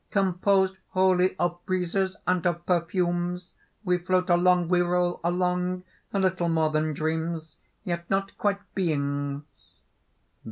Composed 0.09 0.77
wholly 0.87 1.37
of 1.37 1.63
breezes 1.67 2.17
and 2.25 2.43
of 2.47 2.65
perfumes, 2.65 3.51
we 3.85 3.99
float 3.99 4.31
along, 4.31 4.67
we 4.67 4.81
roll 4.81 5.21
along: 5.23 5.83
a 6.11 6.17
little 6.17 6.49
more 6.49 6.71
than 6.71 6.91
Dreams, 6.95 7.57
yet 7.83 8.09
not 8.09 8.35
quite 8.39 8.61
beings...." 8.73 9.43